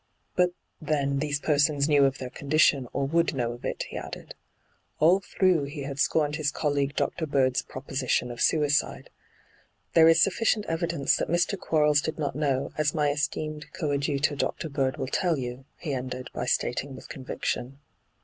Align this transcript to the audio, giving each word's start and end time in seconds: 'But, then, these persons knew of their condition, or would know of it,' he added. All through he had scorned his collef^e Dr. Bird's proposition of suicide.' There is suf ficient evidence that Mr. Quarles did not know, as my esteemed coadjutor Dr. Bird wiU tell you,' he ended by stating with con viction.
'But, 0.35 0.53
then, 0.81 1.19
these 1.19 1.39
persons 1.39 1.87
knew 1.87 2.05
of 2.05 2.17
their 2.17 2.31
condition, 2.31 2.87
or 2.91 3.05
would 3.05 3.35
know 3.35 3.51
of 3.51 3.63
it,' 3.63 3.83
he 3.83 3.97
added. 3.97 4.33
All 4.99 5.19
through 5.19 5.65
he 5.65 5.83
had 5.83 5.99
scorned 5.99 6.37
his 6.37 6.51
collef^e 6.51 6.95
Dr. 6.95 7.27
Bird's 7.27 7.61
proposition 7.61 8.31
of 8.31 8.41
suicide.' 8.41 9.11
There 9.93 10.07
is 10.07 10.19
suf 10.19 10.33
ficient 10.33 10.65
evidence 10.65 11.17
that 11.17 11.29
Mr. 11.29 11.55
Quarles 11.55 12.01
did 12.01 12.17
not 12.17 12.35
know, 12.35 12.71
as 12.79 12.95
my 12.95 13.11
esteemed 13.11 13.67
coadjutor 13.73 14.35
Dr. 14.35 14.69
Bird 14.69 14.95
wiU 14.95 15.07
tell 15.11 15.37
you,' 15.37 15.65
he 15.77 15.93
ended 15.93 16.29
by 16.33 16.47
stating 16.47 16.95
with 16.95 17.07
con 17.07 17.23
viction. 17.23 17.73